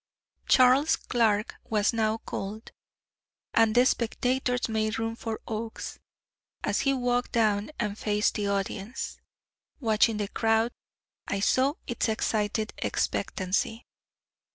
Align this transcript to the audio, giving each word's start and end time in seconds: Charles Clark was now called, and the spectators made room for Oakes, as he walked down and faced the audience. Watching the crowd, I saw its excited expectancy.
Charles 0.47 0.95
Clark 0.95 1.57
was 1.63 1.93
now 1.93 2.17
called, 2.17 2.71
and 3.53 3.75
the 3.75 3.85
spectators 3.85 4.67
made 4.67 4.97
room 4.97 5.15
for 5.15 5.39
Oakes, 5.47 5.99
as 6.63 6.79
he 6.79 6.91
walked 6.95 7.33
down 7.33 7.69
and 7.79 7.95
faced 7.95 8.33
the 8.33 8.47
audience. 8.47 9.19
Watching 9.79 10.17
the 10.17 10.27
crowd, 10.27 10.71
I 11.27 11.39
saw 11.39 11.73
its 11.85 12.09
excited 12.09 12.73
expectancy. 12.79 13.85